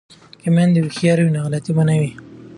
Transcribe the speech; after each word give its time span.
که 0.41 0.47
میندې 0.55 0.79
هوښیارې 0.85 1.23
وي 1.25 1.31
نو 1.35 1.39
غلطي 1.45 1.71
به 1.75 1.83
نه 1.89 1.95
وي. 1.99 2.11